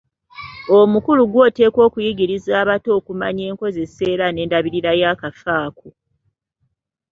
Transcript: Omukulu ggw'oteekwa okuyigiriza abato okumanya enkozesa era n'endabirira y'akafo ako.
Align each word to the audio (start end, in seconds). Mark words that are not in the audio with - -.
Omukulu 0.79 1.23
ggw'oteekwa 1.27 1.81
okuyigiriza 1.87 2.51
abato 2.61 2.89
okumanya 2.99 3.43
enkozesa 3.49 4.03
era 4.13 4.25
n'endabirira 4.29 4.91
y'akafo 5.01 5.47
ako. 5.63 5.87